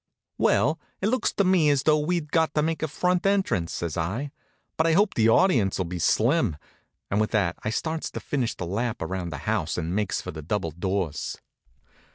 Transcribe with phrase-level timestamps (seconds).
[0.39, 3.97] "Well, it looks to me as though we'd got to make a front entrance," says
[3.97, 4.31] I;
[4.75, 6.57] "but I hope the audience'll be slim,"
[7.11, 10.31] and with that I starts to finish the lap around the house and make for
[10.31, 11.37] the double doors.